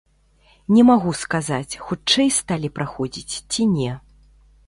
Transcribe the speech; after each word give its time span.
Не 0.75 0.83
магу 0.89 1.11
сказаць, 1.23 1.79
хутчэй 1.89 2.29
сталі 2.39 2.67
праходзіць 2.77 3.35
ці 3.51 3.71
не. 3.77 3.91